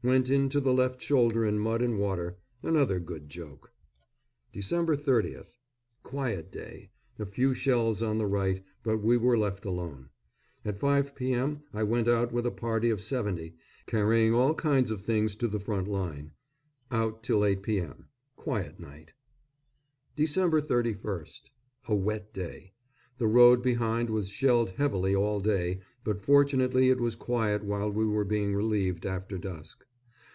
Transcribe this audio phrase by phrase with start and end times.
[0.00, 2.36] Went in to the left shoulder in mud and water.
[2.62, 3.72] Another good joke!
[4.54, 4.62] Dec.
[4.84, 5.56] 30th.
[6.04, 6.90] Quiet day.
[7.18, 10.10] A few shells on the right; but we were left alone.
[10.64, 11.64] At 5 p.m.
[11.74, 13.56] I went out with a party of seventy,
[13.86, 16.30] carrying all kinds of things to the front line.
[16.92, 18.06] Out till 8 p.m.
[18.36, 19.14] Quiet night.
[20.16, 20.28] Dec.
[20.48, 21.50] 31st.
[21.88, 22.72] A wet day.
[23.16, 28.04] The road behind was shelled heavily all day, but fortunately it was quiet while we
[28.06, 29.84] were being relieved after dusk.